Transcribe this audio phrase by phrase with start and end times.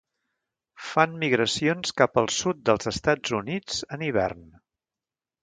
[0.85, 4.43] Fan migracions cap al sud dels Estats Units en hivern.